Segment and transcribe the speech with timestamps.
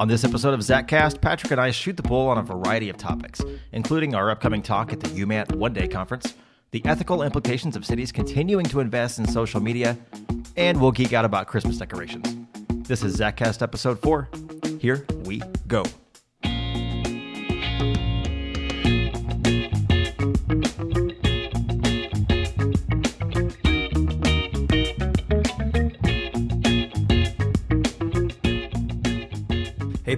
[0.00, 2.96] On this episode of ZachCast, Patrick and I shoot the bull on a variety of
[2.96, 6.32] topics, including our upcoming talk at the UMANT One Day Conference,
[6.70, 9.98] the ethical implications of cities continuing to invest in social media,
[10.56, 12.34] and we'll geek out about Christmas decorations.
[12.88, 14.30] This is ZachCast episode 4.
[14.80, 15.84] Here we go.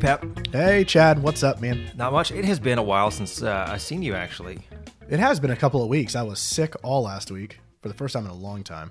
[0.02, 0.26] Pep.
[0.50, 1.88] Hey, Chad, what's up, man?
[1.94, 2.32] Not much.
[2.32, 4.66] It has been a while since uh, I've seen you, actually.
[5.08, 6.16] It has been a couple of weeks.
[6.16, 8.90] I was sick all last week for the first time in a long time.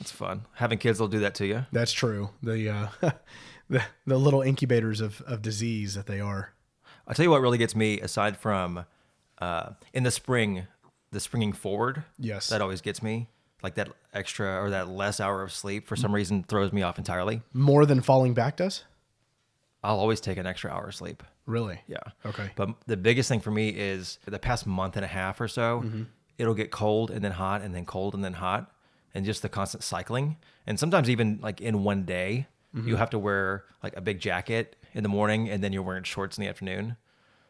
[0.00, 0.46] It's fun.
[0.54, 1.66] Having kids will do that to you.
[1.72, 2.30] That's true.
[2.42, 2.88] The uh,
[3.68, 6.54] the, the little incubators of, of disease that they are.
[7.06, 8.86] I'll tell you what really gets me, aside from
[9.42, 10.66] uh, in the spring,
[11.10, 12.04] the springing forward.
[12.18, 12.48] Yes.
[12.48, 13.28] That always gets me.
[13.62, 16.96] Like that extra or that less hour of sleep for some reason throws me off
[16.96, 17.42] entirely.
[17.52, 18.84] More than falling back does?
[19.82, 21.22] I'll always take an extra hour of sleep.
[21.46, 21.80] Really?
[21.86, 21.98] Yeah.
[22.26, 22.50] Okay.
[22.54, 25.82] But the biggest thing for me is the past month and a half or so,
[25.84, 26.02] mm-hmm.
[26.38, 28.72] it'll get cold and then hot and then cold and then hot
[29.14, 30.36] and just the constant cycling.
[30.66, 32.96] And sometimes even like in one day, you mm-hmm.
[32.96, 36.38] have to wear like a big jacket in the morning and then you're wearing shorts
[36.38, 36.96] in the afternoon.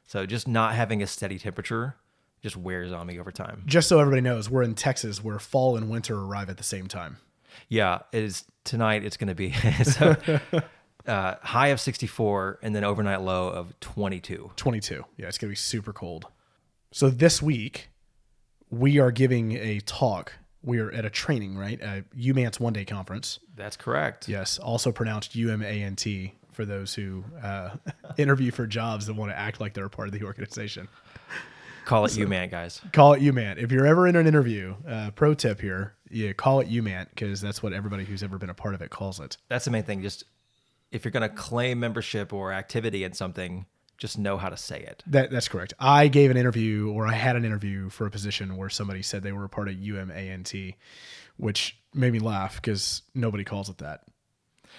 [0.06, 1.96] So just not having a steady temperature
[2.42, 3.62] just wears on me over time.
[3.66, 6.86] Just so everybody knows, we're in Texas where fall and winter arrive at the same
[6.86, 7.18] time.
[7.68, 9.52] Yeah, it is tonight it's going to be
[9.84, 10.16] so
[11.06, 14.52] uh, high of 64 and then overnight low of 22.
[14.56, 15.04] 22.
[15.16, 16.26] Yeah, it's going to be super cold.
[16.92, 17.90] So this week,
[18.70, 20.34] we are giving a talk.
[20.62, 21.80] We are at a training, right?
[21.80, 23.38] A UMANT's one day conference.
[23.56, 24.28] That's correct.
[24.28, 27.70] Yes, also pronounced UMANT for those who uh,
[28.18, 30.88] interview for jobs that want to act like they're a part of the organization.
[31.84, 32.80] Call it you man, guys.
[32.92, 33.58] Call it UMANT.
[33.58, 37.40] If you're ever in an interview, uh, pro tip here, yeah, call it UMANT because
[37.40, 39.36] that's what everybody who's ever been a part of it calls it.
[39.48, 40.02] That's the main thing.
[40.02, 40.24] Just
[40.92, 43.66] if you're going to claim membership or activity in something,
[43.98, 45.02] just know how to say it.
[45.06, 45.74] That that's correct.
[45.78, 49.22] I gave an interview, or I had an interview for a position where somebody said
[49.22, 50.74] they were a part of UMANT,
[51.36, 54.02] which made me laugh because nobody calls it that.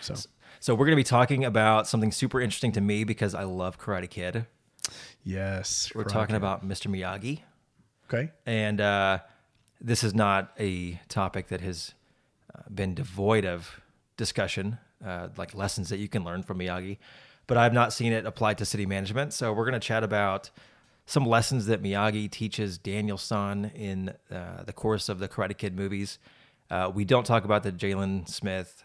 [0.02, 0.16] So
[0.60, 3.80] So we're going to be talking about something super interesting to me because I love
[3.80, 4.46] Karate Kid.
[5.24, 6.38] yes, We're talking Kid.
[6.38, 6.88] about Mr.
[6.88, 7.42] Miyagi,
[8.12, 8.32] okay.
[8.46, 9.20] and uh,
[9.80, 11.94] this is not a topic that has
[12.56, 13.82] uh, been devoid of
[14.18, 16.98] discussion, uh, like lessons that you can learn from Miyagi.
[17.48, 19.34] But I've not seen it applied to city management.
[19.34, 20.52] So we're going to chat about
[21.06, 25.76] some lessons that Miyagi teaches Daniel San in uh, the course of the Karate Kid
[25.76, 26.20] movies.
[26.70, 28.84] Uh, we don't talk about the Jaden Smith,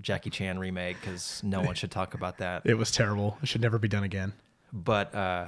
[0.00, 2.62] Jackie Chan remake because no one should talk about that.
[2.66, 3.38] It was terrible.
[3.42, 4.32] It should never be done again.
[4.72, 5.46] But uh,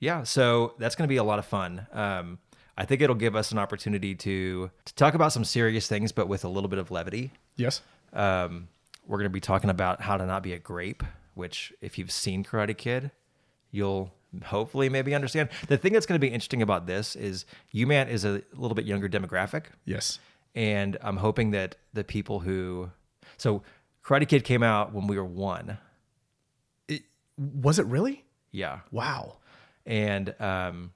[0.00, 1.86] yeah, so that's going to be a lot of fun.
[1.92, 2.38] Um,
[2.76, 6.28] I think it'll give us an opportunity to to talk about some serious things, but
[6.28, 7.32] with a little bit of levity.
[7.56, 7.80] Yes.
[8.12, 8.68] Um,
[9.08, 11.02] we're going to be talking about how to not be a grape,
[11.34, 13.10] which if you've seen Karate Kid,
[13.72, 14.12] you'll
[14.44, 15.48] hopefully maybe understand.
[15.66, 18.84] The thing that's going to be interesting about this is UMANT is a little bit
[18.84, 20.20] younger demographic, Yes.
[20.54, 22.90] and I'm hoping that the people who
[23.38, 23.62] so
[24.04, 25.78] Karate Kid came out when we were one,
[26.86, 27.02] It,
[27.36, 28.24] was it really?
[28.50, 29.38] yeah, Wow.
[29.86, 30.92] and um,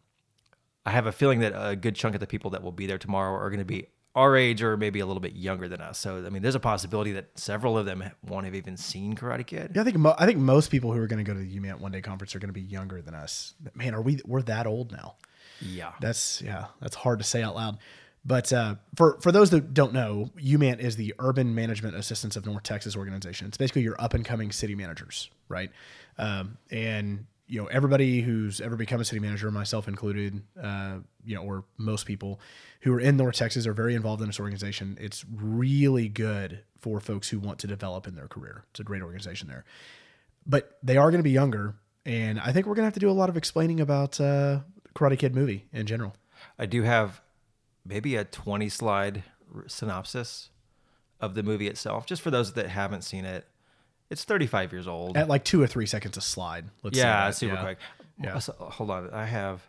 [0.84, 2.98] I have a feeling that a good chunk of the people that will be there
[2.98, 5.98] tomorrow are going to be our age or maybe a little bit younger than us.
[5.98, 9.46] So I mean, there's a possibility that several of them won't have even seen Karate
[9.46, 9.72] Kid.
[9.74, 11.58] Yeah, I think mo- I think most people who are going to go to the
[11.58, 13.54] UMANT one day conference are going to be younger than us.
[13.74, 14.20] Man, are we?
[14.26, 15.14] We're that old now.
[15.60, 17.78] Yeah, That's yeah, that's hard to say out loud.
[18.24, 22.46] But uh, for for those that don't know, UMANT is the Urban Management Assistance of
[22.46, 23.46] North Texas organization.
[23.48, 25.70] It's basically your up and coming city managers, right?
[26.18, 31.34] Um, and you know everybody who's ever become a city manager, myself included, uh, you
[31.34, 32.40] know, or most people
[32.80, 34.96] who are in North Texas are very involved in this organization.
[34.98, 38.64] It's really good for folks who want to develop in their career.
[38.70, 39.66] It's a great organization there,
[40.46, 41.74] but they are going to be younger,
[42.06, 44.60] and I think we're going to have to do a lot of explaining about uh,
[44.94, 46.16] Karate Kid movie in general.
[46.58, 47.20] I do have
[47.84, 49.24] maybe a 20 slide
[49.66, 50.48] synopsis
[51.20, 53.46] of the movie itself, just for those that haven't seen it.
[54.12, 55.16] It's 35 years old.
[55.16, 56.66] at like two or three seconds a slide.
[56.82, 57.34] Let's say yeah, that.
[57.34, 57.62] super Yeah.
[57.62, 57.78] quick.
[58.22, 58.38] Yeah.
[58.38, 59.62] So, hold on, I have.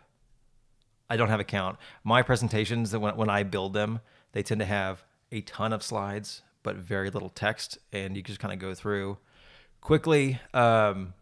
[1.10, 1.78] I don't have a count.
[2.04, 4.02] My presentations that when when I build them,
[4.34, 8.40] they tend to have a ton of slides but very little text, and you just
[8.40, 9.18] kind of go through
[9.82, 10.40] quickly.
[10.54, 11.14] Um,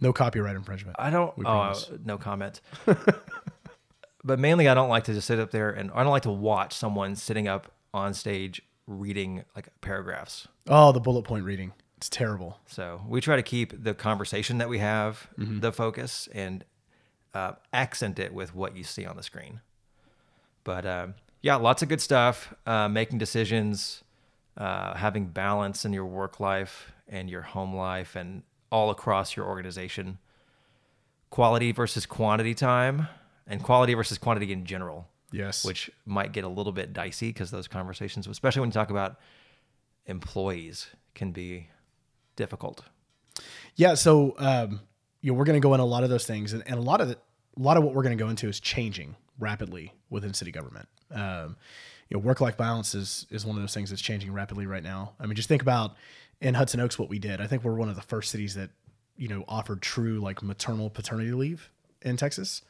[0.00, 0.96] No copyright infringement.
[0.98, 1.36] I don't.
[1.38, 1.90] Promise.
[2.04, 2.60] no comment.
[4.24, 6.30] but mainly, I don't like to just sit up there, and I don't like to
[6.30, 10.48] watch someone sitting up on stage reading like paragraphs.
[10.68, 11.72] Oh, the bullet point reading.
[11.98, 12.58] It's terrible.
[12.66, 15.60] So we try to keep the conversation that we have Mm-hmm.
[15.60, 16.64] the focus and
[17.34, 19.60] uh, accent it with what you see on the screen.
[20.62, 22.54] But um, yeah, lots of good stuff.
[22.66, 24.04] Uh, making decisions,
[24.56, 29.46] uh, having balance in your work life and your home life, and all across your
[29.46, 30.18] organization.
[31.30, 33.08] Quality versus quantity time,
[33.46, 35.08] and quality versus quantity in general.
[35.32, 35.64] Yes.
[35.64, 39.16] Which might get a little bit dicey because those conversations, especially when you talk about
[40.06, 41.68] employees, can be
[42.38, 42.82] difficult.
[43.76, 43.94] Yeah.
[43.94, 44.80] So, um,
[45.20, 46.82] you know, we're going to go in a lot of those things, and, and a
[46.82, 49.92] lot of the, a lot of what we're going to go into is changing rapidly
[50.08, 50.88] within city government.
[51.10, 51.56] Um,
[52.08, 54.82] you know, work life balance is is one of those things that's changing rapidly right
[54.82, 55.12] now.
[55.20, 55.96] I mean, just think about
[56.40, 57.40] in Hudson Oaks what we did.
[57.40, 58.70] I think we're one of the first cities that
[59.16, 61.68] you know offered true like maternal paternity leave
[62.00, 62.62] in Texas.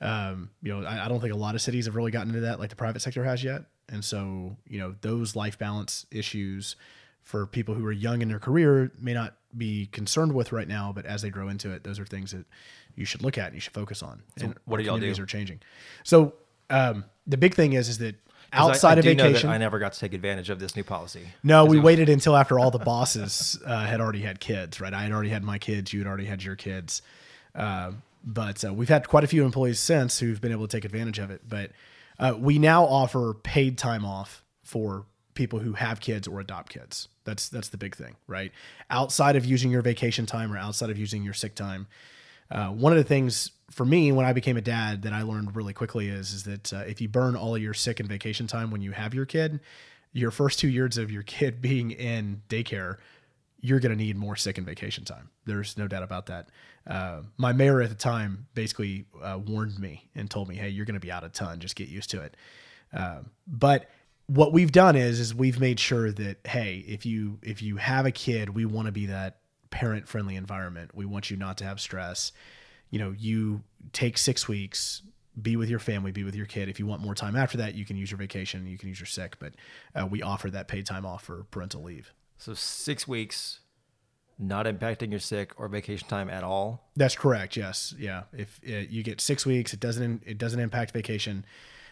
[0.00, 2.40] Um, you know, I, I don't think a lot of cities have really gotten into
[2.40, 3.64] that like the private sector has yet.
[3.88, 6.76] And so, you know, those life balance issues
[7.22, 10.92] for people who are young in their career may not be concerned with right now,
[10.94, 12.44] but as they grow into it, those are things that
[12.96, 14.22] you should look at and you should focus on.
[14.40, 15.10] and what do y'all do?
[15.22, 15.60] are changing.
[16.04, 16.34] So
[16.70, 18.16] um, the big thing is is that
[18.50, 20.50] 'Cause I- outside I, of do know that vacation, I never got to take advantage
[20.50, 21.28] of this new policy.
[21.42, 24.92] no, we waited until after all the bosses uh, had already had kids, right?
[24.92, 25.92] I had already had my kids.
[25.92, 27.00] You had already had your kids.
[27.54, 27.92] Uh,
[28.24, 31.18] but uh, we've had quite a few employees since who've been able to take advantage
[31.18, 31.42] of it.
[31.48, 31.70] But
[32.18, 37.08] uh, we now offer paid time off for people who have kids or adopt kids.
[37.24, 38.52] That's that's the big thing, right?
[38.90, 41.86] Outside of using your vacation time or outside of using your sick time,
[42.50, 45.56] uh, one of the things for me when I became a dad that I learned
[45.56, 48.70] really quickly is is that uh, if you burn all your sick and vacation time
[48.70, 49.60] when you have your kid,
[50.12, 52.98] your first two years of your kid being in daycare,
[53.60, 55.30] you're going to need more sick and vacation time.
[55.46, 56.48] There's no doubt about that.
[56.86, 60.84] Uh, my mayor at the time basically uh, warned me and told me, "Hey, you're
[60.84, 61.60] going to be out a ton.
[61.60, 62.36] Just get used to it."
[62.92, 63.88] Um, but
[64.26, 68.06] what we've done is is we've made sure that hey, if you if you have
[68.06, 69.38] a kid, we want to be that
[69.70, 70.94] parent friendly environment.
[70.94, 72.32] We want you not to have stress.
[72.90, 75.02] You know, you take six weeks,
[75.40, 76.68] be with your family, be with your kid.
[76.68, 79.00] If you want more time after that, you can use your vacation, you can use
[79.00, 79.54] your sick, but
[79.94, 82.12] uh, we offer that paid time off for parental leave.
[82.36, 83.60] So six weeks,
[84.38, 86.90] not impacting your sick or vacation time at all.
[86.96, 87.56] That's correct.
[87.56, 87.94] Yes.
[87.98, 88.24] Yeah.
[88.32, 91.46] If uh, you get six weeks, it doesn't it doesn't impact vacation.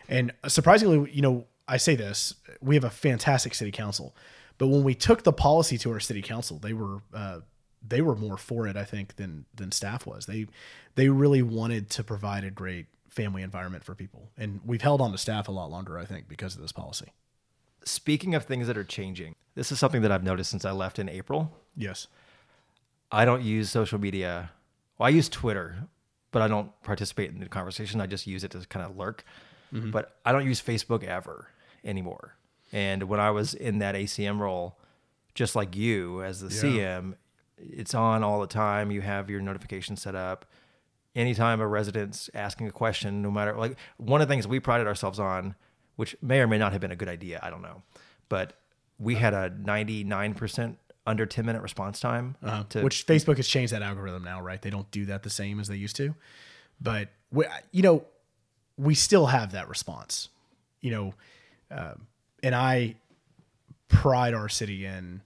[0.08, 4.14] And surprisingly, you know, I say this, we have a fantastic city council,
[4.58, 7.40] but when we took the policy to our city council, they were uh,
[7.86, 10.26] they were more for it, I think, than than staff was.
[10.26, 10.46] They
[10.96, 15.12] they really wanted to provide a great family environment for people, and we've held on
[15.12, 17.12] to staff a lot longer, I think, because of this policy.
[17.84, 20.98] Speaking of things that are changing, this is something that I've noticed since I left
[20.98, 21.56] in April.
[21.76, 22.08] Yes.
[23.12, 24.50] I don't use social media.
[24.98, 25.88] Well, I use Twitter,
[26.32, 28.00] but I don't participate in the conversation.
[28.00, 29.24] I just use it to kind of lurk.
[29.72, 31.48] But I don't use Facebook ever
[31.84, 32.36] anymore.
[32.72, 34.78] And when I was in that ACM role,
[35.34, 37.14] just like you as the CM,
[37.58, 38.90] it's on all the time.
[38.90, 40.46] You have your notification set up.
[41.16, 44.86] Anytime a resident's asking a question, no matter like one of the things we prided
[44.86, 45.56] ourselves on,
[45.96, 47.82] which may or may not have been a good idea, I don't know,
[48.28, 48.52] but
[48.98, 52.64] we had a 99% under 10 minute response time Uh-huh.
[52.68, 54.60] to Which Facebook has changed that algorithm now, right?
[54.62, 56.14] They don't do that the same as they used to.
[56.80, 58.04] But we, you know,
[58.76, 60.28] we still have that response,
[60.80, 61.14] you know,
[61.70, 62.06] um,
[62.42, 62.96] and I
[63.88, 65.22] pride our city in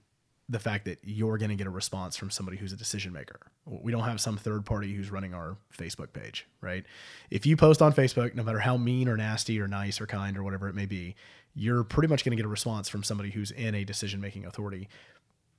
[0.47, 3.39] the fact that you're going to get a response from somebody who's a decision maker.
[3.65, 6.85] We don't have some third party who's running our Facebook page, right?
[7.31, 10.37] If you post on Facebook, no matter how mean or nasty or nice or kind
[10.37, 11.15] or whatever it may be,
[11.55, 14.45] you're pretty much going to get a response from somebody who's in a decision making
[14.45, 14.87] authority.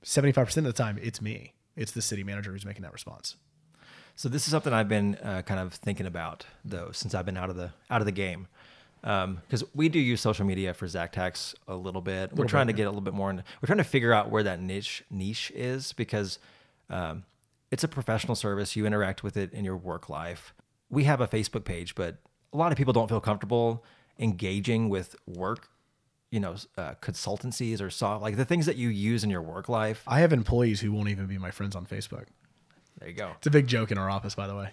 [0.05, 1.53] 75% of the time, it's me.
[1.75, 3.35] It's the city manager who's making that response.
[4.15, 7.37] So this is something I've been uh, kind of thinking about though since I've been
[7.37, 8.47] out of the out of the game.
[9.01, 12.33] Because we do use social media for Zactax a little bit.
[12.33, 13.43] We're trying to get a little bit more into.
[13.61, 16.39] We're trying to figure out where that niche niche is because
[16.89, 17.23] um,
[17.71, 18.75] it's a professional service.
[18.75, 20.53] You interact with it in your work life.
[20.89, 22.17] We have a Facebook page, but
[22.53, 23.83] a lot of people don't feel comfortable
[24.19, 25.69] engaging with work.
[26.31, 29.69] You know, uh, consultancies or soft like the things that you use in your work
[29.69, 30.03] life.
[30.05, 32.25] I have employees who won't even be my friends on Facebook.
[32.99, 33.31] There you go.
[33.37, 34.71] It's a big joke in our office, by the way.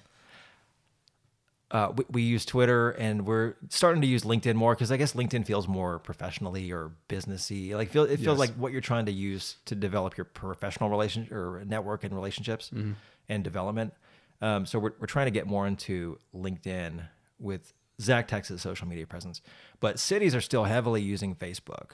[1.75, 5.13] Uh, we, we use Twitter and we're starting to use LinkedIn more because I guess
[5.15, 7.75] LinkedIn feels more professionally or businessy.
[7.75, 8.49] Like feel it feels Yes.
[8.49, 12.71] like what you're trying to use to develop your professional relation or network and relationships
[12.73, 12.93] Mm-hmm.
[13.29, 13.93] and development.
[14.41, 17.09] Um, so we're we're trying to get more into LinkedIn
[17.41, 19.41] with Zach Texas social media presence,
[19.81, 21.93] but cities are still heavily using Facebook,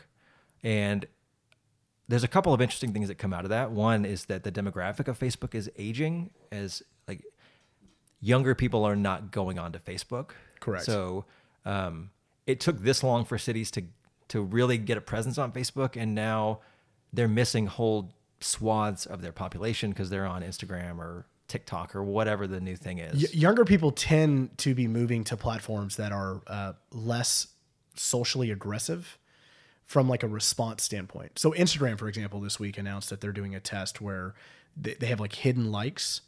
[0.62, 1.06] and
[2.08, 3.70] there's a couple of interesting things that come out of that.
[3.70, 7.22] One is that the demographic of Facebook is aging as like
[8.20, 10.30] younger people are not going onto Facebook.
[10.60, 10.84] Correct.
[10.84, 11.24] So
[11.64, 12.10] um,
[12.46, 13.84] it took this long for cities to
[14.28, 16.60] to really get a presence on Facebook, and now
[17.12, 22.46] they're missing whole swaths of their population because they're on Instagram or TikTok or whatever
[22.46, 23.14] the new thing is.
[23.14, 27.48] Y- younger people tend to be moving to platforms that are uh, less
[27.96, 29.18] socially aggressive
[29.84, 31.38] from like a response standpoint.
[31.38, 34.34] So Instagram, for example, this week announced that they're doing a test where
[34.76, 36.20] they, they have like hidden likes.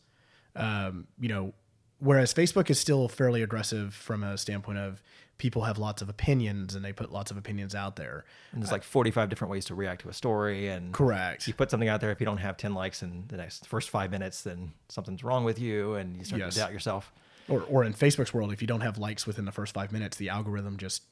[0.57, 1.55] Um, you know,
[2.03, 5.03] whereas Facebook is still fairly aggressive from a standpoint of
[5.39, 8.25] people have lots of opinions and they put lots of opinions out there.
[8.53, 10.69] And there's uh, like 45 different ways to react to a story.
[10.69, 11.49] And Correct.
[11.49, 13.91] you put something out there, if you don't have 10 likes in the next first
[13.91, 16.55] five minutes, then something's wrong with you and you start Yes.
[16.55, 17.13] to doubt yourself.
[17.49, 20.17] Or, or in Facebook's world, if you don't have likes within the first five minutes,
[20.17, 21.03] the algorithm just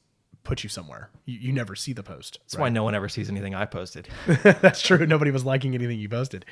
[0.43, 1.09] puts you somewhere.
[1.25, 2.39] You, you never see the post.
[2.43, 4.07] That's why no one ever sees anything I posted.
[4.43, 5.05] That's true.
[5.05, 6.45] Nobody was liking anything you posted.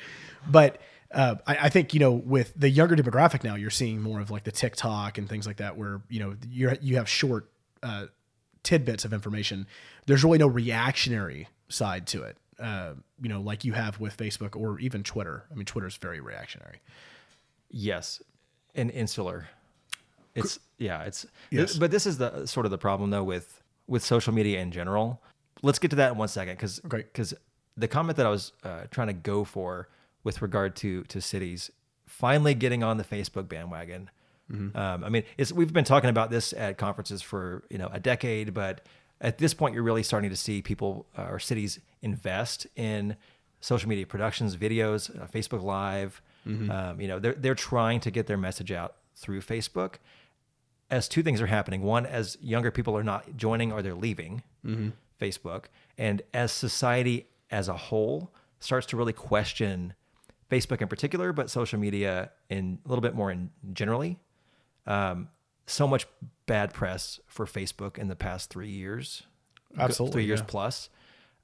[0.46, 0.80] But
[1.12, 4.30] uh, I, I think, you know, with the younger demographic now, you're seeing more of
[4.30, 7.50] like the TikTok and things like that, where, you know, you're, you have short
[7.82, 8.06] uh,
[8.62, 9.66] tidbits of information.
[10.06, 14.54] There's really no reactionary side to it, uh, you know, like you have with Facebook
[14.56, 15.44] or even Twitter.
[15.50, 16.80] I mean, Twitter's very reactionary.
[17.70, 18.22] Yes,
[18.74, 19.48] and insular.
[20.34, 21.76] It's yeah, it's Yes.
[21.76, 25.20] but this is the sort of the problem though with with social media in general.
[25.62, 26.98] Let's get to that in one second because Okay.
[26.98, 27.34] because
[27.76, 29.88] the comment that I was uh, trying to go for
[30.24, 31.70] with regard to to cities
[32.06, 34.10] finally getting on the Facebook bandwagon.
[34.76, 38.00] Um, I mean, it's we've been talking about this at conferences for you know a
[38.00, 38.80] decade, but
[39.20, 43.16] at this point, you're really starting to see people uh, or cities invest in
[43.60, 46.20] social media productions, videos, uh, Facebook Live.
[46.70, 49.96] Um, you know, they're they're trying to get their message out through Facebook.
[50.90, 54.42] As two things are happening: one, as younger people are not joining or they're leaving
[55.20, 59.94] Facebook, and as society as a whole starts to really question
[60.50, 64.18] Facebook in particular, but social media in a little bit more in generally.
[64.86, 65.28] Um,
[65.66, 66.06] so much
[66.46, 69.22] bad press for Facebook in the past three years,
[69.78, 70.46] Absolutely, three years yeah.
[70.48, 70.88] plus.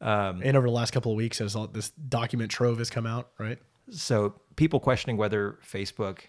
[0.01, 3.31] And over the last couple of weeks, as all this document trove has come out,
[3.39, 3.59] right?
[3.91, 6.21] So people questioning whether Facebook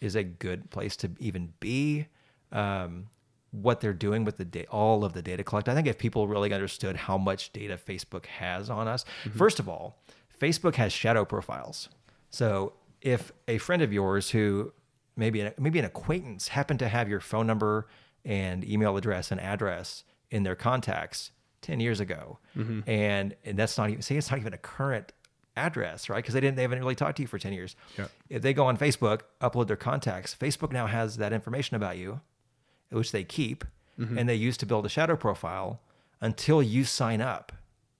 [0.00, 2.06] is a good place to even be,
[2.50, 3.06] um,
[3.52, 5.70] what they're doing with the da- all of the data collected.
[5.70, 9.04] I think if people really understood how much data Facebook has on us,
[9.36, 10.02] first of all,
[10.40, 11.88] Facebook has shadow profiles.
[12.34, 14.72] So if a friend of yours who
[15.14, 17.86] maybe an, maybe an acquaintance happened to have your phone number
[18.24, 21.30] and email address and address in their contacts
[21.62, 22.80] 10 years ago mm-hmm.
[22.90, 25.12] and and that's not even say it's not even a current
[25.56, 28.08] address right because they didn't they haven't really talked to you for 10 years Yeah.
[28.28, 32.20] if they go on facebook upload their contacts facebook now has that information about you
[32.90, 33.64] which they keep
[33.98, 34.18] mm-hmm.
[34.18, 35.80] and they use to build a shadow profile
[36.20, 37.52] until you sign up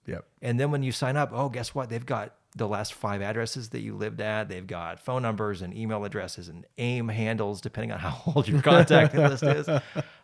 [0.07, 0.25] Yep.
[0.41, 1.89] and then when you sign up, oh, guess what?
[1.89, 4.47] They've got the last five addresses that you lived at.
[4.47, 8.61] They've got phone numbers and email addresses and AIM handles, depending on how old your
[8.61, 9.67] contact list is.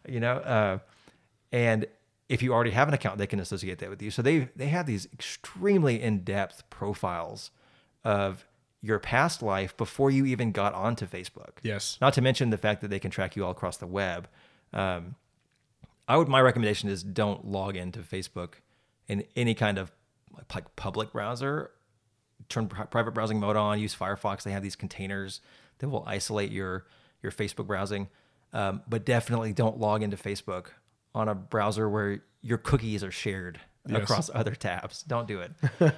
[0.08, 0.80] You know, uh,
[1.52, 1.86] and
[2.30, 4.10] if you already have an account, they can associate that with you.
[4.12, 7.52] So they they have these extremely in depth profiles
[8.04, 8.46] of
[8.82, 11.58] your past life before you even got onto Facebook.
[11.62, 11.98] Yes.
[12.02, 14.28] Not to mention the fact that they can track you all across the web.
[14.74, 15.16] Um,
[16.08, 16.28] I would.
[16.28, 18.54] My recommendation is don't log into Facebook
[19.08, 19.92] in any kind of
[20.54, 21.72] like public browser.
[22.52, 23.80] Turn pri- private browsing mode on.
[23.80, 24.44] Use Firefox.
[24.44, 25.42] They have these containers
[25.80, 26.86] that will isolate your
[27.24, 28.08] your Facebook browsing.
[28.54, 30.68] Um, but definitely don't log into Facebook
[31.16, 34.04] on a browser where your cookies are shared Yes.
[34.04, 35.02] across other tabs.
[35.04, 35.52] Don't do it.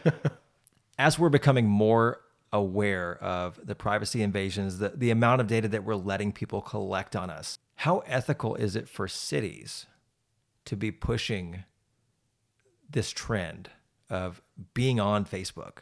[0.98, 2.22] As we're becoming more
[2.54, 7.16] aware of the privacy invasions, the, the amount of data that we're letting people collect
[7.16, 9.88] on us, how ethical is it for cities
[10.66, 11.64] to be pushing
[12.90, 13.70] this trend
[14.10, 14.42] of
[14.74, 15.80] being on Facebook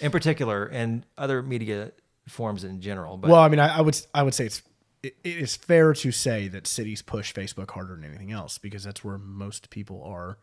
[0.00, 1.92] in particular and other media
[2.28, 3.16] forms in general?
[3.16, 4.62] But well, I mean, I, I would I would say it's
[5.02, 8.84] it, it is fair to say that cities push Facebook harder than anything else because
[8.84, 10.38] that's where most people are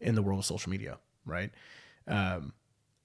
[0.00, 1.50] in the world of social media, right?
[2.06, 2.52] Um,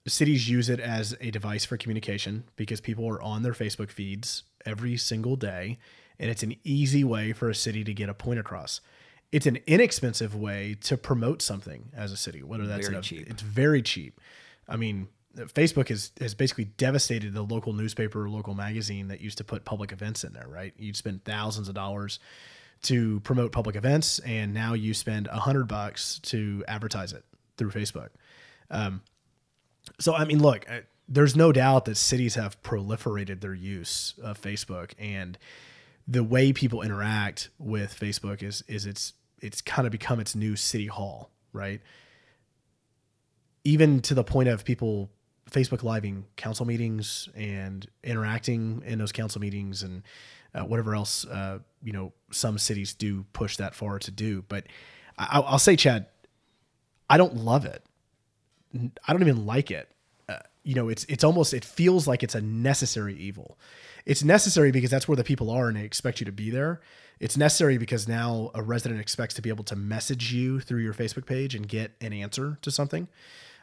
[0.08, 4.44] cities use it as a device for communication because people are on their Facebook feeds
[4.66, 5.80] every single day,
[6.20, 8.82] and it's an easy way for a city to get a point across.
[9.32, 13.30] It's an inexpensive way to promote something as a city, whether that's Very a- cheap.
[13.30, 14.20] It's very cheap.
[14.68, 19.38] I mean, Facebook has has basically devastated the local newspaper or local magazine that used
[19.38, 20.48] to put public events in there.
[20.48, 20.74] Right?
[20.78, 22.20] You'd spend thousands of dollars
[22.84, 27.24] to promote public events, and now you spend a hundred bucks to advertise it
[27.58, 28.10] through Facebook.
[28.72, 29.02] Um,
[30.00, 34.40] so I mean, look, I- there's no doubt that cities have proliferated their use of
[34.40, 35.38] Facebook, and
[36.08, 40.56] the way people interact with Facebook is is it's it's kind of become its new
[40.56, 41.82] city hall, right?
[43.64, 45.10] Even to the point of people
[45.50, 50.04] Facebook living council meetings and interacting in those council meetings and
[50.54, 54.44] uh, whatever else uh, you know some cities do push that far to do.
[54.48, 54.66] But
[55.18, 56.08] I, I'll say, Chad,
[57.10, 57.84] I don't love it.
[59.08, 59.90] I don't even like it.
[60.28, 63.58] Uh, you know, it's it's almost it feels like it's a necessary evil.
[64.06, 66.82] It's necessary because that's where the people are and they expect you to be there.
[67.20, 70.94] It's necessary because now a resident expects to be able to message you through your
[70.94, 73.08] Facebook page and get an answer to something.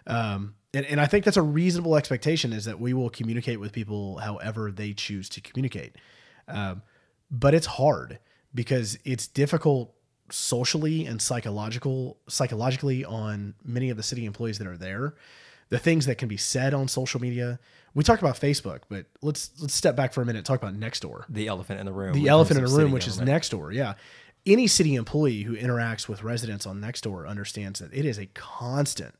[0.07, 3.73] Um, and, and I think that's a reasonable expectation is that we will communicate with
[3.73, 5.97] people however they choose to communicate.
[6.49, 6.83] Um,
[7.31, 8.19] but it's hard
[8.55, 9.95] because it's difficult
[10.31, 15.15] socially and psychological psychologically on many of the city employees that are there.
[15.69, 17.59] The things that can be said on social media.
[17.95, 20.79] We talked about Facebook, but let's let's step back for a minute and talk about
[20.79, 21.25] Nextdoor.
[21.29, 22.13] The elephant in the room.
[22.13, 23.43] The elephant in the room, which is government.
[23.43, 23.75] Nextdoor.
[23.75, 23.95] Yeah.
[24.45, 29.15] Any city employee who interacts with residents on Nextdoor understands that it is a constant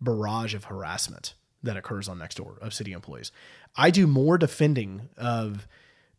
[0.00, 3.32] barrage of harassment that occurs on Nextdoor of city employees.
[3.76, 5.66] I do more defending of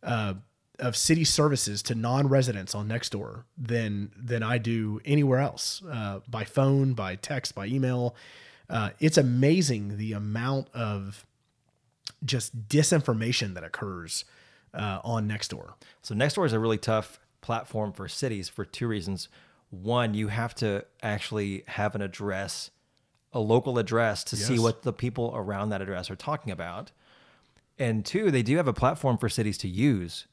[0.02, 0.34] uh,
[0.78, 6.44] of city services to non-residents on Nextdoor than than I do anywhere else uh, by
[6.44, 8.14] phone, by text, by email.
[8.68, 11.26] Uh, it's amazing the amount of
[12.24, 14.24] just disinformation that occurs
[14.74, 15.74] uh, on Nextdoor.
[16.02, 19.28] So Nextdoor is a really tough platform for cities for two reasons.
[19.70, 22.70] One, you have to actually have an address,
[23.32, 26.90] a local address, to see what the people around that address are talking about.
[27.78, 30.26] And two, they do have a platform for cities to use,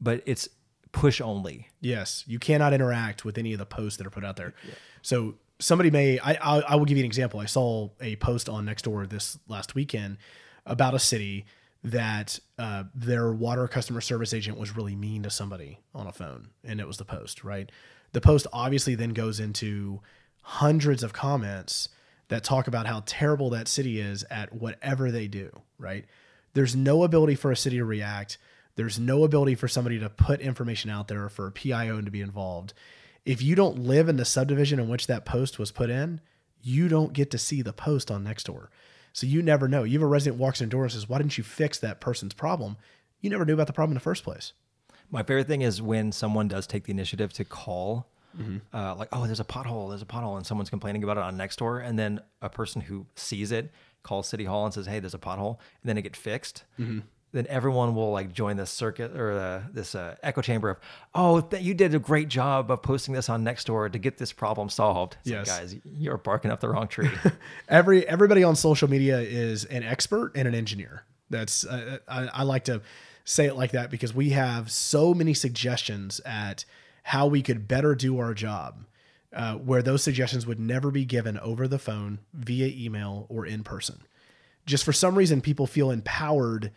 [0.00, 0.48] but it's
[0.92, 1.68] push only.
[1.80, 4.54] Yes, you cannot interact with any of the posts that are put out there.
[5.02, 7.40] So somebody may, I, I, I will give you an example.
[7.40, 10.18] I saw a post on Nextdoor this last weekend
[10.66, 11.46] about a city
[11.82, 16.48] that uh, their water customer service agent was really mean to somebody on a phone,
[16.64, 17.44] and it was the post.
[17.44, 17.70] Right,
[18.12, 20.00] the post obviously then goes into
[20.42, 21.88] hundreds of comments
[22.28, 25.50] that talk about how terrible that city is at whatever they do.
[25.78, 26.06] Right,
[26.54, 28.38] there's no ability for a city to react.
[28.76, 32.20] There's no ability for somebody to put information out there for a PIO to be
[32.20, 32.74] involved.
[33.24, 36.20] If you don't live in the subdivision in which that post was put in,
[36.60, 38.68] you don't get to see the post on Nextdoor.
[39.12, 39.84] So you never know.
[39.84, 42.34] You have a resident walks in door and says, Why didn't you fix that person's
[42.34, 42.76] problem?
[43.20, 44.52] You never knew about the problem in the first place.
[45.10, 48.56] My favorite thing is when someone does take the initiative to call, Mm-hmm.
[48.76, 51.36] uh, like, oh, there's a pothole, there's a pothole, and someone's complaining about it on
[51.36, 53.70] Nextdoor, and then a person who sees it
[54.02, 56.64] calls City Hall and says, hey, there's a pothole, and then it gets fixed.
[56.78, 57.00] Mm-hmm.
[57.32, 60.76] Then everyone will like join this circuit or uh, this uh, echo chamber of,
[61.16, 64.32] oh, th- you did a great job of posting this on Nextdoor to get this
[64.32, 65.16] problem solved.
[65.24, 65.58] It's like, Yes.
[65.58, 67.10] guys, you're barking up the wrong tree.
[67.68, 71.02] Every everybody on social media is an expert and an engineer.
[71.28, 72.82] That's uh, I, I like to
[73.24, 76.64] say it like that because we have so many suggestions at
[77.04, 78.84] how we could better do our job,
[79.32, 83.62] uh, where those suggestions would never be given over the phone, via email, or in
[83.62, 84.00] person.
[84.66, 86.72] Just for some reason, people feel empowered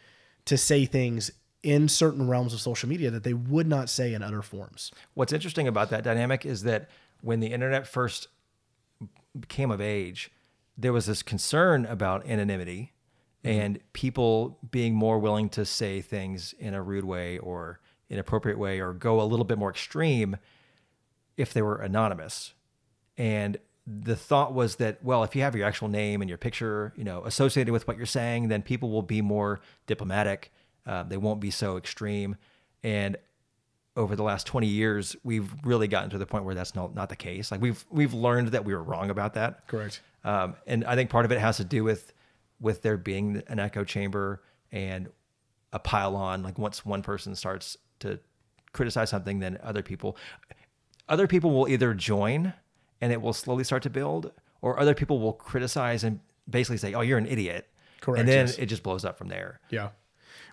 [0.45, 1.31] to say things
[1.63, 4.91] in certain realms of social media that they would not say in other forms.
[5.13, 6.89] What's interesting about that dynamic is that
[7.21, 8.27] when the internet first
[9.47, 10.29] came of age,
[10.77, 12.93] there was this concern about anonymity
[13.43, 18.79] and people being more willing to say things in a rude way or inappropriate way
[18.79, 20.37] or go a little bit more extreme
[21.35, 22.53] if they were anonymous.
[23.17, 26.93] And the thought was that well, if you have your actual name and your picture,
[26.95, 30.51] you know, associated with what you're saying, then people will be more diplomatic.
[30.85, 32.35] Uh, they won't be so extreme.
[32.83, 33.17] And
[33.95, 37.09] over the last 20 years, we've really gotten to the point where that's not, not
[37.09, 37.51] the case.
[37.51, 39.67] Like we've we've learned that we were wrong about that.
[39.67, 40.01] Correct.
[40.23, 42.13] Um, and I think part of it has to do with
[42.59, 44.41] with there being an echo chamber
[44.71, 45.09] and
[45.71, 46.43] a pile-on.
[46.43, 48.19] Like once one person starts to
[48.73, 50.17] criticize something, then other people
[51.09, 52.53] other people will either join
[52.99, 54.31] and it will slowly start to build,
[54.61, 57.69] or other people will criticize and basically say, "Oh, you're an idiot,"
[58.01, 58.57] Correct, and then yes.
[58.57, 59.59] it just blows up from there.
[59.69, 59.89] Yeah.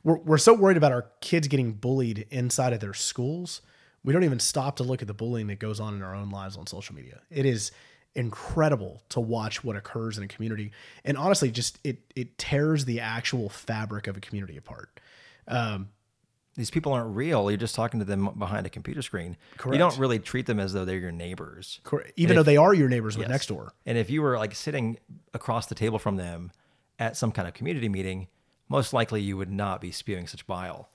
[0.03, 3.63] We're, we're so worried about our kids getting bullied inside of their schools.
[4.03, 6.29] We don't even stop to look at the bullying that goes on in our own
[6.29, 7.23] lives on social media.
[7.31, 7.73] It is
[8.15, 10.73] incredible to watch what occurs in a community.
[11.05, 15.01] And honestly, just it it tears the actual fabric of a community apart.
[15.49, 15.89] Um,
[16.57, 17.51] these people aren't real.
[17.51, 19.37] You're just talking to them behind a computer screen.
[19.59, 19.75] Correct.
[19.75, 21.81] You don't really treat them as though they're your neighbors.
[21.85, 23.31] cor- even if- though they are your neighbors with Yes.
[23.31, 23.73] next door.
[23.87, 24.99] And if you were like sitting
[25.33, 26.53] across the table from them
[26.99, 28.29] at some kind of community meeting,
[28.69, 30.89] most likely you would not be spewing such bile.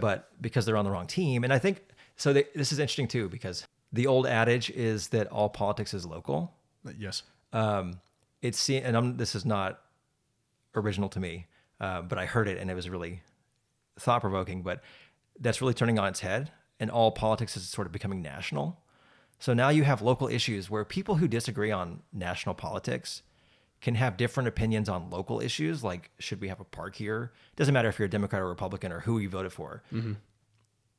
[0.00, 1.84] but because they're on the wrong team, and I think
[2.16, 2.32] so.
[2.32, 6.54] They, this is interesting too because the old adage is that all politics is local.
[6.98, 7.22] Yes.
[7.52, 8.00] Um,
[8.40, 9.80] it's seen, and I'm, this is not
[10.74, 11.46] original to me,
[11.80, 13.22] uh, but I heard it and it was really
[13.98, 14.62] thought provoking.
[14.62, 14.82] But
[15.38, 18.80] that's really turning on its head, and all politics is sort of becoming national.
[19.38, 23.22] So now you have local issues where people who disagree on national politics
[23.80, 27.32] can have different opinions on local issues, like should we have a park here?
[27.54, 29.82] Doesn't matter if you're a Democrat or Republican or who you voted for.
[29.92, 30.14] Mm-hmm.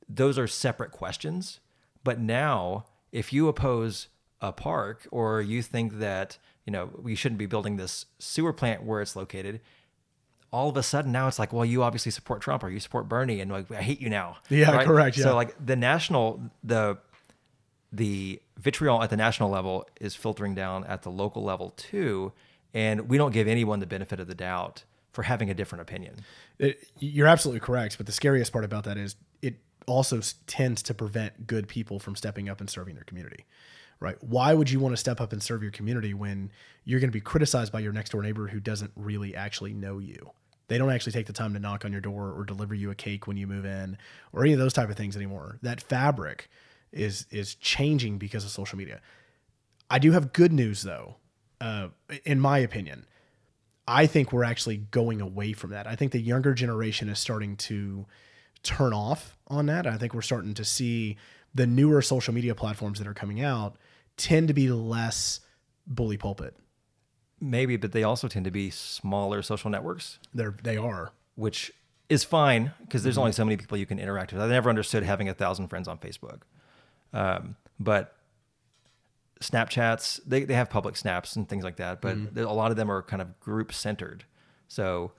[0.08, 1.60] Those are separate questions.
[2.04, 7.39] But now, if you oppose a park or you think that you know we shouldn't
[7.39, 9.62] be building this sewer plant where it's located,
[10.55, 13.09] all of a sudden now it's like, well, you obviously support Trump or you support
[13.09, 14.37] Bernie, and like I hate you now.
[14.49, 15.25] Yeah, correct, yeah.
[15.25, 16.97] So like the national the
[17.91, 22.31] the vitriol at the national level is filtering down at the local level too.
[22.73, 26.15] and we don't give anyone the benefit of the doubt for having a different opinion.
[26.59, 29.55] It, you're absolutely correct, but the scariest part about that is it
[29.87, 33.45] also tends to prevent good people from stepping up and serving their community.
[34.01, 34.21] Right?
[34.21, 36.51] Why would you want to step up and serve your community when
[36.83, 39.99] you're going to be criticized by your next door neighbor who doesn't really actually know
[39.99, 40.31] you?
[40.67, 42.95] They don't actually take the time to knock on your door or deliver you a
[42.95, 43.97] cake when you move in
[44.34, 45.60] or any of those type of things anymore.
[45.62, 46.49] That fabric
[46.91, 49.01] is is changing because of social media.
[49.89, 51.15] I do have good news though,
[51.62, 51.89] uh,
[52.23, 53.06] in my opinion.
[53.88, 55.86] I think we're actually going away from that.
[55.86, 58.08] I think the younger generation is starting to
[58.63, 59.86] turn off on that.
[59.86, 61.17] I think we're starting to see
[61.54, 63.78] the newer social media platforms that are coming out
[64.17, 65.41] tend to be less
[65.86, 66.56] bully pulpit.
[67.45, 71.12] Maybe, but they also tend to be smaller social networks, They're they are.
[71.36, 71.71] which
[72.10, 74.41] is fine because there's only so many people you can interact with.
[74.41, 76.41] I never understood having a thousand friends on Facebook,
[77.13, 78.15] um, but
[79.41, 82.77] Snapchats they, they have public snaps and things like that, but there- a lot of
[82.77, 84.23] them are kind of group centered.
[84.67, 85.12] So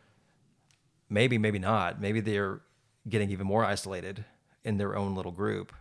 [1.09, 2.01] maybe, maybe not.
[2.01, 2.61] Maybe they're
[3.09, 4.25] getting even more isolated
[4.65, 5.73] in their own little group.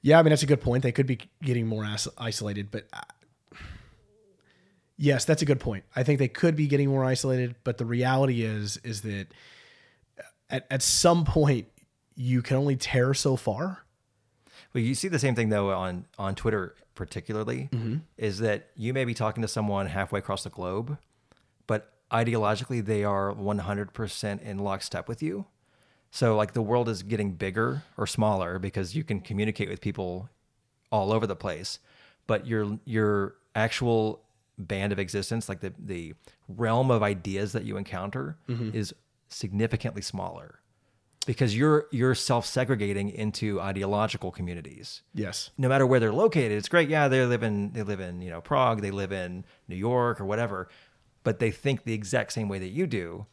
[0.00, 0.82] Yeah, I mean that's a good point.
[0.84, 1.84] They could be getting more
[2.16, 3.00] isolated, but uh,
[4.98, 5.84] yes, that's a good point.
[5.96, 9.28] I think they could be getting more isolated, but the reality is is that
[10.50, 11.68] at, at some point
[12.14, 13.84] you can only tear so far.
[14.74, 17.98] Well, you see the same thing though on on Twitter, particularly, mm-hmm.
[18.18, 20.98] is that you may be talking to someone halfway across the globe,
[21.66, 25.46] but ideologically they are 100% in lockstep with you.
[26.10, 30.28] So like the world is getting bigger or smaller because you can communicate with people
[30.90, 31.78] all over the place,
[32.26, 34.22] but your your actual
[34.58, 36.14] band of existence, like the the
[36.48, 38.94] realm of ideas that you encounter, is
[39.28, 40.60] significantly smaller
[41.26, 45.02] because you're you're self-segregating into ideological communities.
[45.14, 45.50] Yes.
[45.58, 46.88] no matter where they're located it's great.
[46.88, 50.20] Yeah they live in they live in you know prague they live in new york
[50.20, 50.68] or whatever
[51.24, 53.26] but they think the exact same way that you do.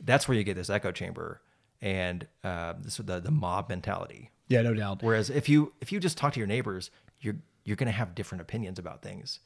[0.00, 1.42] That's where you get this echo chamber
[1.82, 4.30] and uh, this, the, the mob mentality.
[4.48, 5.02] Yeah, no doubt.
[5.02, 6.90] whereas if you if you just talk to your neighbors
[7.20, 9.40] you're you're going to have different opinions about things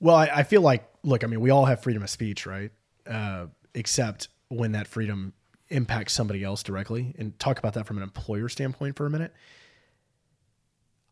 [0.00, 2.70] Well, I, I feel like, look, I mean, we all have freedom of speech, right?
[3.06, 5.32] Uh, except when that freedom
[5.68, 7.14] impacts somebody else directly.
[7.18, 9.32] And talk about that from an employer standpoint for a minute.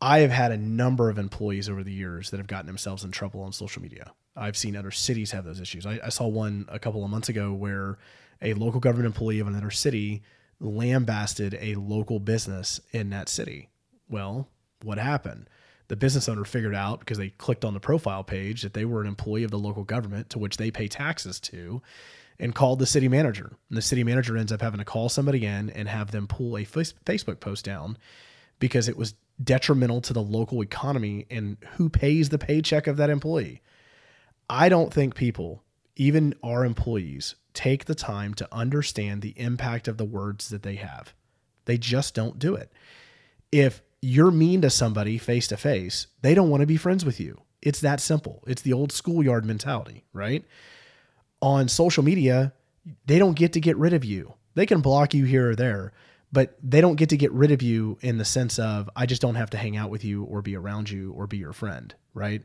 [0.01, 3.11] I have had a number of employees over the years that have gotten themselves in
[3.11, 4.11] trouble on social media.
[4.35, 5.85] I've seen other cities have those issues.
[5.85, 7.97] I, I saw one a couple of months ago where
[8.41, 10.21] a local government employee of another city
[10.59, 13.69] lambasted a local business in that city.
[14.09, 14.49] Well,
[14.83, 15.49] what happened?
[15.87, 19.01] The business owner figured out because they clicked on the profile page that they were
[19.01, 21.81] an employee of the local government to which they pay taxes to
[22.39, 23.55] and called the city manager.
[23.69, 26.57] And the city manager ends up having to call somebody in and have them pull
[26.57, 27.97] a Facebook post down
[28.59, 33.09] because it was detrimental to the local economy and who pays the paycheck of that
[33.09, 33.61] employee.
[34.49, 35.63] I don't think people,
[35.95, 40.75] even our employees, take the time to understand the impact of the words that they
[40.75, 41.13] have.
[41.65, 42.71] They just don't do it.
[43.51, 47.19] If you're mean to somebody face to face, they don't want to be friends with
[47.19, 47.41] you.
[47.63, 48.43] It's that simple.
[48.45, 50.45] It's the old schoolyard mentality, right?
[51.41, 52.53] On social media,
[53.07, 54.35] they don't get to get rid of you.
[54.53, 55.91] They can block you here or there,
[56.31, 59.23] but they don't get to get rid of you in the sense of I just
[59.23, 61.93] don't have to hang out with you or be around you or be your friend,
[62.13, 62.43] right?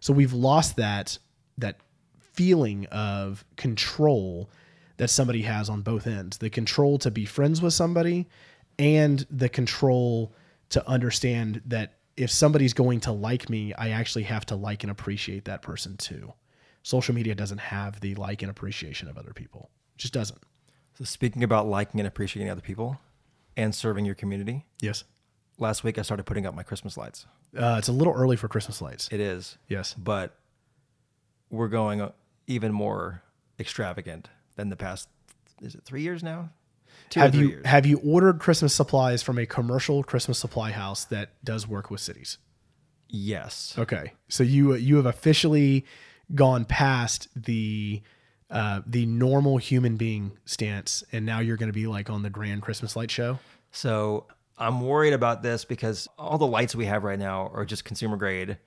[0.00, 1.18] So we've lost that
[1.58, 1.76] that
[2.18, 4.48] feeling of control
[4.96, 6.38] that somebody has on both ends.
[6.38, 8.28] The control to be friends with somebody
[8.78, 10.32] and the control
[10.72, 14.90] to understand that if somebody's going to like me, I actually have to like and
[14.90, 16.32] appreciate that person too.
[16.82, 19.70] Social media doesn't have the like and appreciation of other people.
[19.94, 20.40] It just doesn't.
[20.98, 23.00] so speaking about liking and appreciating other people
[23.56, 25.04] and serving your community Yes.
[25.58, 28.48] last week i started putting up my christmas lights Uh, it's a little early for
[28.48, 29.08] Christmas lights.
[29.12, 29.94] it is Yes.
[29.94, 30.36] but
[31.50, 32.12] we're going uh,
[32.46, 33.22] even more
[33.60, 35.08] extravagant than the past
[35.60, 36.48] is it three years now
[37.12, 41.04] two Have you years have you ordered Christmas supplies from a commercial Christmas supply house
[41.04, 42.38] that does work with cities?
[43.08, 45.84] yes Okay, so you you have officially
[46.34, 48.02] gone past the
[48.50, 52.30] uh, the normal human being stance, and now you're going to be like on the
[52.30, 53.38] grand Christmas light show.
[53.70, 54.26] So
[54.58, 58.16] I'm worried about this because all the lights we have right now are just consumer
[58.16, 58.58] grade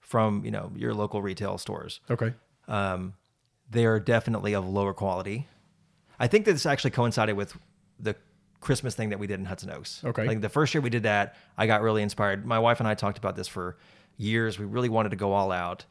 [0.00, 2.00] from you know your local retail stores.
[2.10, 2.32] Okay,
[2.68, 3.14] Um,
[3.70, 5.46] they are definitely of lower quality.
[6.18, 7.54] I think this actually coincided with
[8.00, 8.16] the
[8.60, 10.02] Christmas thing that we did in Hudson Oaks.
[10.04, 10.26] Okay.
[10.26, 12.46] like the first year we did that, I got really inspired.
[12.46, 13.76] My wife and I talked about this for
[14.16, 14.58] years.
[14.58, 15.84] We really wanted to go all out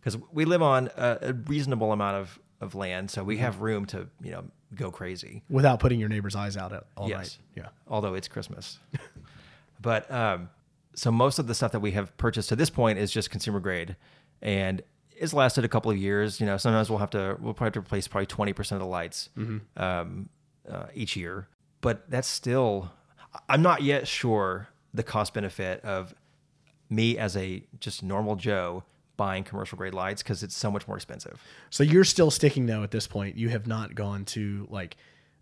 [0.00, 3.86] because we live on a, a reasonable amount of of land, so we have room
[3.86, 4.44] to you know
[4.74, 5.42] go crazy.
[5.48, 7.18] without putting your neighbor's eyes out at all Yes.
[7.18, 7.38] night.
[7.56, 7.68] Yeah.
[7.88, 8.78] although it's Christmas.
[9.80, 10.50] but um,
[10.94, 13.60] so most of the stuff that we have purchased to this point is just consumer
[13.60, 13.96] grade,
[14.42, 14.82] and
[15.16, 16.38] it's lasted a couple of years.
[16.40, 18.86] You know, sometimes we'll have to we'll probably have to replace probably twenty percent of
[18.86, 19.30] the lights
[19.76, 20.28] um,
[20.70, 21.48] uh, each year,
[21.80, 22.92] but that's still.
[23.48, 26.14] I'm not yet sure the cost benefit of
[26.88, 28.82] me as a just normal Joe
[29.16, 31.42] buying commercial grade lights because it's so much more expensive.
[31.68, 33.36] So you're still sticking though at this point.
[33.36, 34.96] You have not gone to like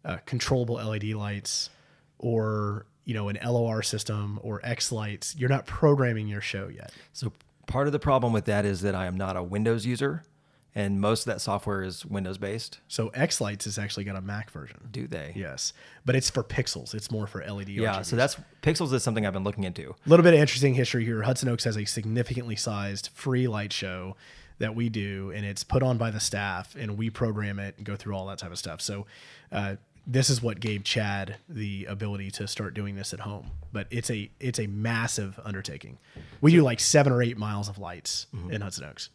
[0.04, 1.70] uh, controllable LED lights
[2.18, 5.36] or you know an LOR system or X lights.
[5.38, 6.92] You're not programming your show yet.
[7.12, 7.32] So
[7.66, 10.24] part of the problem with that is that I am not a Windows user,
[10.74, 12.78] and most of that software is Windows based.
[12.88, 14.88] So Xlights has actually got a Mac version.
[14.90, 15.32] Do they?
[15.34, 15.72] Yes,
[16.04, 16.94] but it's for pixels.
[16.94, 17.68] It's more for LED.
[17.70, 17.96] Yeah.
[17.96, 18.06] RGBs.
[18.06, 19.90] So that's Pixels is something I've been looking into.
[19.90, 21.22] A little bit of interesting history here.
[21.22, 24.16] Hudson Oaks has a significantly sized free light show
[24.58, 27.86] that we do, and it's put on by the staff, and we program it and
[27.86, 28.80] go through all that type of stuff.
[28.80, 29.06] So,
[29.52, 29.76] uh,
[30.06, 33.50] this is what gave Chad the ability to start doing this at home.
[33.72, 35.98] But it's a it's a massive undertaking.
[36.40, 39.10] We do like seven or eight miles of lights in Hudson Oaks.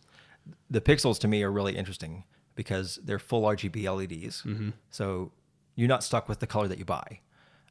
[0.70, 2.24] The Pixels to me are really interesting
[2.56, 4.44] because they're full RGB LEDs.
[4.90, 5.32] So
[5.76, 7.20] you're not stuck with the color that you buy.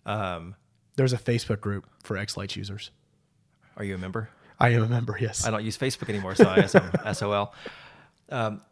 [0.07, 0.55] Um,
[0.97, 2.91] There's a Facebook group for X Lights users.
[3.77, 4.29] are you a member?
[4.59, 5.17] I am a member.
[5.21, 5.45] Yes.
[5.47, 6.69] I don't use Facebook anymore, so I
[7.05, 7.55] I'm SOL.
[8.29, 8.63] Um,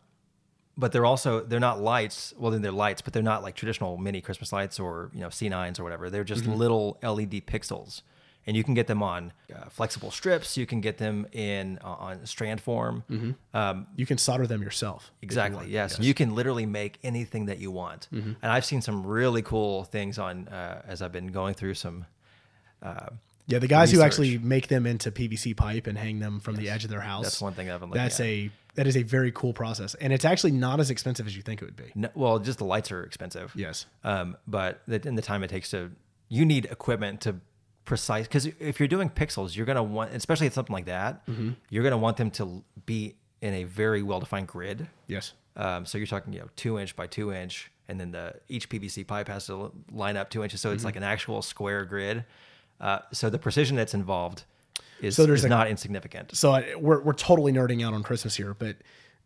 [0.76, 2.32] but they're also they're not lights.
[2.38, 5.28] Well, then they're lights, but they're not like traditional mini Christmas lights or you know
[5.28, 6.08] C9s or whatever.
[6.10, 8.02] They're just little LED pixels,
[8.50, 10.56] and you can get them on uh, flexible strips.
[10.56, 13.04] You can get them in uh, on strand form.
[13.54, 15.12] Um, you can solder them yourself.
[15.18, 15.68] if you Exactly.
[15.68, 16.00] Yes.
[16.00, 18.08] You can literally make anything that you want.
[18.12, 18.32] Mm-hmm.
[18.42, 22.06] And I've seen some really cool things on uh, as I've been going through some.
[22.82, 23.10] Uh,
[23.46, 26.70] Yeah, the guys who actually make them into PVC pipe and hang them from the
[26.70, 27.22] edge of their house.
[27.22, 28.26] That's one thing I've been looking That's at.
[28.26, 31.42] a that is a very cool process, and it's actually not as expensive as you
[31.42, 31.92] think it would be.
[31.94, 33.52] no, well, just the lights are expensive.
[33.54, 33.86] Yes.
[34.02, 35.90] Um, but the, in the time it takes to,
[36.28, 37.36] you need equipment to
[37.90, 41.50] precise because if you're doing pixels, you're gonna want, especially at something like that, Mm-hmm.
[41.70, 44.86] you're gonna want them to be in a very well defined grid.
[45.08, 45.32] Yes.
[45.56, 48.68] Um, so you're talking, you know, two inch by two inch, and then the each
[48.70, 50.74] PVC pipe has to line up two inches, so Mm-hmm.
[50.76, 52.24] it's like an actual square grid.
[52.80, 54.44] Uh, so the precision that's involved
[55.00, 56.34] is, So there's is a- not insignificant.
[56.36, 58.76] So I, we're we're totally nerding out on Christmas here, but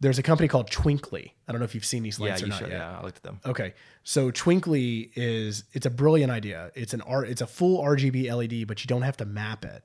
[0.00, 1.32] there's a company called Twinkly.
[1.48, 2.68] I don't know if you've seen these Yeah, lights or you not should.
[2.70, 2.78] yet.
[2.78, 3.40] Yeah, I looked at them.
[3.46, 6.70] Okay, so Twinkly is it's a brilliant idea.
[6.74, 7.28] It's an art.
[7.28, 9.84] It's a full RGB LED, but you don't have to map it.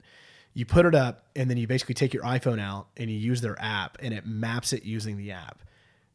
[0.54, 3.40] You put it up, and then you basically take your iPhone out and you use
[3.42, 5.62] their app, and it maps it using the app.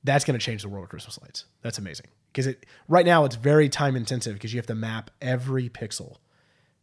[0.03, 1.47] That's going to change the world of Christmas lights.
[1.63, 5.11] That's amazing because it right now it's very time intensive because you have to map
[5.23, 6.17] every pixel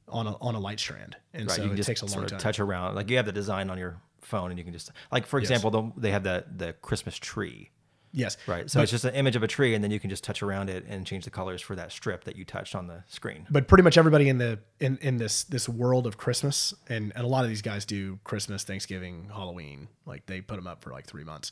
[0.07, 2.05] on a on a light strand, and Right, so you can it just takes a
[2.05, 2.39] long sort of time.
[2.39, 2.95] touch around.
[2.95, 5.71] Like you have the design on your phone, and you can just like, for example,
[5.71, 7.69] the, they have the the Christmas tree.
[8.13, 8.69] yes, Right.
[8.69, 10.43] So But- it's just an image of a tree, and then you can just touch
[10.43, 13.47] around it and change the colors for that strip that you touched on the screen.
[13.49, 17.23] but pretty much everybody in the in, in this this world of Christmas and, and
[17.23, 20.91] a lot of these guys do Christmas, Thanksgiving, Halloween, like they put them up for
[20.91, 21.51] like three months.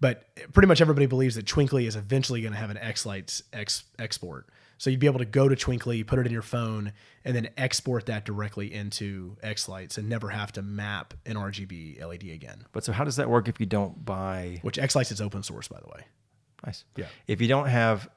[0.00, 3.44] But pretty much everybody believes that Twinkly is eventually going to have an X Lights
[3.52, 4.48] ex, export.
[4.84, 6.92] So you'd be able to go to Twinkly, put it in your phone,
[7.24, 12.24] and then export that directly into Xlights and never have to map an RGB LED
[12.24, 12.66] again.
[12.72, 14.58] But so how does that work if you don't buy?
[14.60, 16.04] Which Xlights is open source, by the way.
[16.66, 16.84] Nice.
[16.96, 17.06] Yeah.
[17.26, 18.10] If you don't have,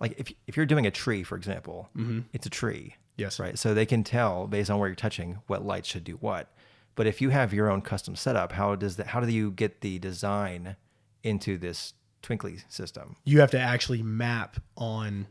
[0.00, 2.22] like, if if you're doing a tree, for example, mm-hmm.
[2.32, 2.96] it's a tree.
[3.16, 3.38] Yes.
[3.38, 3.56] Right.
[3.56, 6.52] So they can tell based on where you're touching what lights should do what.
[6.96, 9.06] But if you have your own custom setup, how does that?
[9.06, 10.74] How do you get the design
[11.22, 13.14] into this Twinkly system?
[13.24, 15.28] you have to actually map on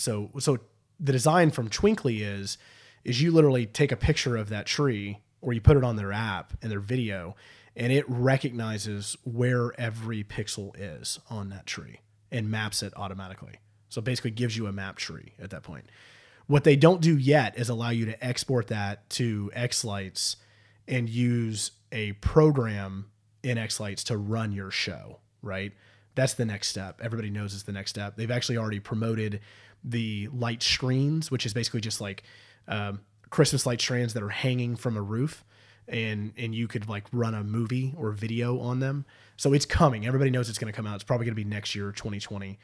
[0.00, 0.58] so so
[0.98, 2.58] the design from Twinkly is
[3.04, 6.12] is you literally take a picture of that tree or you put it on their
[6.12, 7.34] app and their video
[7.76, 13.54] and it recognizes where every pixel is on that tree and maps it automatically.
[13.88, 15.86] So basically gives you a map tree at that point.
[16.46, 20.36] What they don't do yet is allow you to export that to Xlights
[20.86, 23.06] and use a program
[23.42, 25.72] in Xlights to run your show, right?
[26.14, 27.00] That's the next step.
[27.02, 28.16] Everybody knows it's the next step.
[28.16, 29.40] They've actually already promoted
[29.84, 32.22] the light screens, which is basically just like
[32.68, 35.44] um, Christmas light strands that are hanging from a roof,
[35.88, 39.04] and and you could like run a movie or video on them.
[39.36, 40.06] So it's coming.
[40.06, 40.96] Everybody knows it's going to come out.
[40.96, 42.58] It's probably going to be next year, 2020.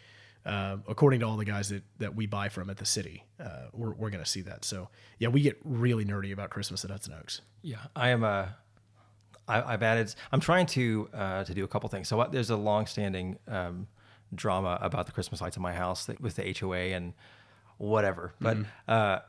[0.44, 3.66] Uh, according to all the guys that, that we buy from at the city, uh,
[3.72, 4.64] we're, we're going to see that.
[4.64, 7.40] So yeah, we get really nerdy about Christmas at Hudson Oaks.
[7.62, 8.54] Yeah, I am a.
[9.48, 10.14] I, I've added.
[10.30, 12.08] I'm trying to uh, to do a couple things.
[12.08, 13.88] So there's a long-standing um,
[14.34, 17.14] drama about the Christmas lights in my house that, with the HOA and
[17.78, 18.32] whatever.
[18.40, 18.58] But
[18.88, 19.20] uh,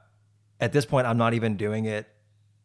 [0.60, 2.08] at this point, I'm not even doing it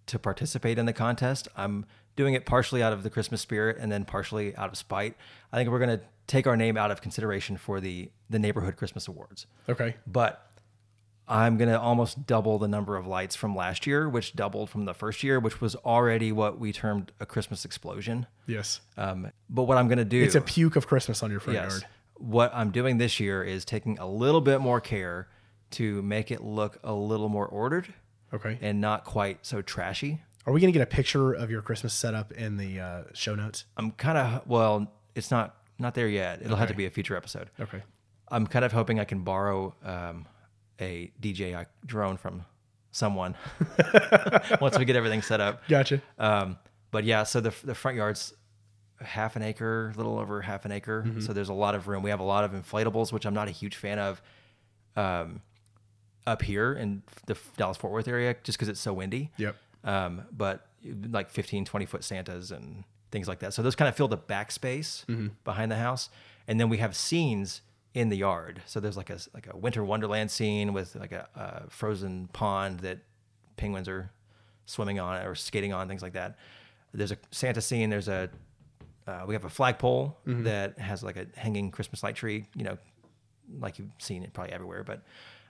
[0.06, 1.48] to participate in the contest.
[1.56, 5.16] I'm doing it partially out of the Christmas spirit and then partially out of spite.
[5.52, 8.76] I think we're going to take our name out of consideration for the the neighborhood
[8.76, 9.46] Christmas awards.
[9.68, 9.96] Okay.
[10.06, 10.48] But
[11.28, 14.84] I'm going to almost double the number of lights from last year, which doubled from
[14.86, 18.26] the first year, which was already what we termed a Christmas explosion.
[18.46, 18.80] Yes.
[18.96, 21.58] Um, but what I'm going to do It's a puke of Christmas on your front
[21.58, 21.70] Yes.
[21.72, 21.84] yard.
[22.22, 25.28] What I'm doing this year is taking a little bit more care
[25.72, 27.92] to make it look a little more ordered
[28.32, 28.58] Okay.
[28.62, 30.22] and not quite so trashy.
[30.46, 33.34] Are we going to get a picture of your Christmas setup in the uh, show
[33.34, 33.64] notes?
[33.76, 36.42] I'm kind of well, it's not not there yet.
[36.42, 37.50] It'll have to be a future episode.
[37.58, 37.82] Okay.
[38.28, 40.26] I'm kind of hoping I can borrow um,
[40.80, 42.44] a DJI drone from
[42.92, 43.34] someone
[44.60, 45.62] once we get everything set up.
[45.68, 46.00] Gotcha.
[46.18, 46.58] Um,
[46.92, 48.32] but yeah, so the the front yard's
[49.04, 51.04] half an acre, a little over half an acre.
[51.06, 51.20] Mm-hmm.
[51.20, 52.02] So there's a lot of room.
[52.02, 54.22] We have a lot of inflatables, which I'm not a huge fan of.
[54.96, 55.40] Um,
[56.26, 59.30] up here in the Dallas Fort Worth area, just because it's so windy.
[59.38, 59.56] Yep.
[59.82, 60.66] Um, but
[61.10, 63.54] like 15, 20 foot Santas and things like that.
[63.54, 65.28] So those kind of fill the backspace Mm-hmm.
[65.44, 66.10] behind the house.
[66.46, 67.62] And then we have scenes
[67.94, 68.62] in the yard.
[68.66, 72.80] So there's like a like a winter wonderland scene with like a, a frozen pond
[72.80, 72.98] that
[73.56, 74.10] penguins are
[74.66, 76.36] swimming on or skating on, things like that.
[76.94, 77.90] There's a Santa scene.
[77.90, 78.30] There's a
[79.06, 80.44] uh, we have a flagpole Mm-hmm.
[80.44, 82.46] that has like a hanging Christmas light tree.
[82.54, 82.78] You know,
[83.58, 84.84] like you've seen it probably everywhere.
[84.84, 85.02] But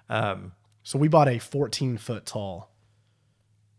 [0.08, 2.70] um, So we bought a 14 foot tall,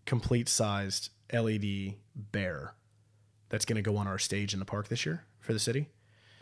[0.06, 2.76] complete sized LED bear
[3.50, 5.90] that's going to go on our stage in the park this year for the city.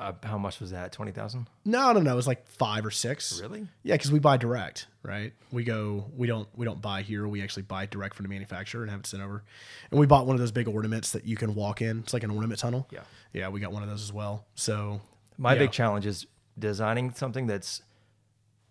[0.02, 0.92] Uh, how much was that?
[0.92, 1.48] Twenty thousand?
[1.66, 2.14] No, no, no.
[2.14, 3.40] It was like five or six.
[3.42, 3.68] Really?
[3.84, 5.34] Yeah, because we buy direct, right?
[5.52, 7.28] We go, we don't, we don't buy here.
[7.28, 9.44] We actually buy direct from the manufacturer and have it sent over.
[9.92, 12.00] And we bought one of those big ornaments that you can walk in.
[12.00, 12.88] It's like an ornament tunnel.
[12.92, 13.02] Yeah.
[13.34, 14.46] yeah, we got one of those as well.
[14.56, 15.02] So
[15.38, 15.60] My yeah.
[15.60, 16.26] big challenge is
[16.60, 17.82] designing something that's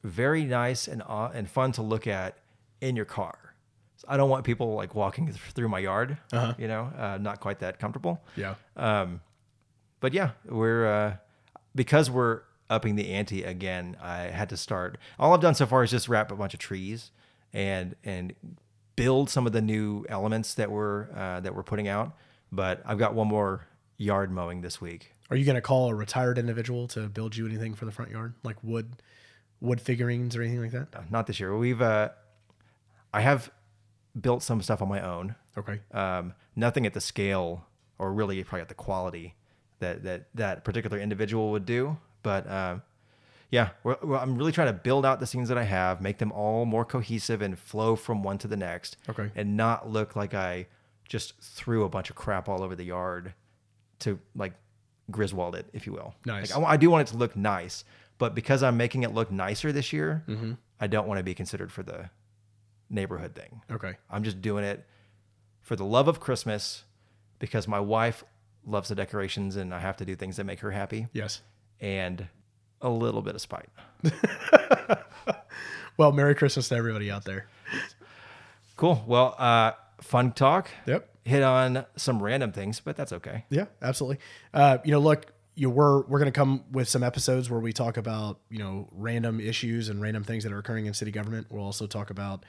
[0.04, 2.36] very nice and aw- and fun to look at
[2.80, 3.54] in your car.
[3.96, 6.16] So I don't want people like walking th- through my yard.
[6.32, 6.54] Uh-huh.
[6.58, 8.22] You know, uh, not quite that comfortable.
[8.36, 9.20] yeah, Um,
[10.00, 11.16] but yeah, we're uh,
[11.74, 13.96] because we're upping the ante again.
[14.00, 14.98] I had to start.
[15.18, 17.10] All I've done so far is just wrap a bunch of trees
[17.52, 18.34] and and
[18.96, 22.16] build some of the new elements that we're uh, that we're putting out.
[22.52, 25.14] But I've got one more yard mowing this week.
[25.30, 28.10] Are you going to call a retired individual to build you anything for the front
[28.10, 29.00] yard, like wood,
[29.60, 30.88] wood figurines or anything like that?
[30.92, 31.56] Uh, not this year.
[31.56, 32.08] We've uh,
[33.12, 33.50] I have
[34.20, 35.36] built some stuff on my own.
[35.56, 35.80] Okay.
[35.92, 37.66] Um, nothing at the scale
[37.98, 39.34] or really probably at the quality
[39.80, 41.96] that that that particular individual would do.
[42.22, 42.82] But um,
[43.50, 46.18] yeah, we're, we're- I'm really trying to build out the scenes that I have, make
[46.18, 48.96] them all more cohesive and flow from one to the next.
[49.08, 49.30] Okay.
[49.34, 50.66] and not look like I
[51.08, 53.34] just threw a bunch of crap all over the yard
[54.00, 54.52] to like
[55.10, 56.14] Griswold it, if you will.
[56.24, 56.54] Nice.
[56.54, 57.84] Like, I, I do want it to look nice,
[58.18, 60.24] but because I'm making it look nicer this year,
[60.80, 62.10] I don't want to be considered for the
[62.88, 63.60] neighborhood thing.
[63.70, 63.96] Okay.
[64.10, 64.86] I'm just doing it
[65.60, 66.84] for the love of Christmas
[67.38, 68.24] because my wife
[68.66, 71.42] loves the decorations and I have to do things that make her happy Yes.
[71.80, 72.26] and
[72.80, 73.68] a little bit of spite.
[75.96, 77.46] Well, Merry Christmas to everybody out there.
[78.76, 79.04] Cool.
[79.06, 80.70] Well, uh, fun talk.
[80.86, 81.06] Yep.
[81.24, 83.44] Hit on some random things, but that's okay.
[83.50, 84.18] Yeah, absolutely.
[84.54, 87.98] Uh, you know, look, you we're we're gonna come with some episodes where we talk
[87.98, 91.48] about you know random issues and random things that are occurring in city government.
[91.50, 92.44] We'll also talk about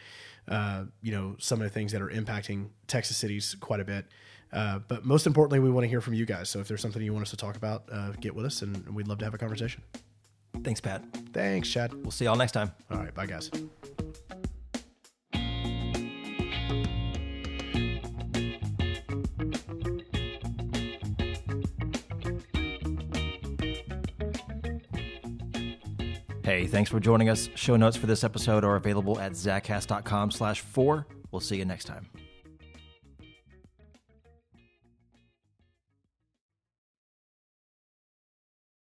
[0.47, 4.06] uh, you know some of the things that are impacting Texas cities quite a bit.
[4.54, 6.50] Uh, but most importantly, we want to hear from you guys.
[6.50, 8.88] So if there's something you want us to talk about, uh, get with us, and
[8.90, 9.82] we'd love to have a conversation.
[10.64, 11.04] Thanks, Pat.
[11.34, 11.94] Thanks, Chad.
[11.94, 12.72] We'll see y'all next time.
[12.90, 13.50] All right, bye, guys.
[26.44, 27.50] Hey, thanks for joining us.
[27.56, 31.08] Show notes for this episode are available at zacast.com slash four.
[31.32, 32.10] We'll see you next time.